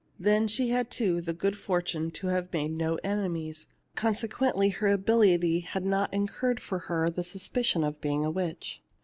[0.17, 5.59] Then she had too the good fortune to have made no enemies, consequently her ability
[5.59, 8.81] had not in curred for her the suspicion of being a witch.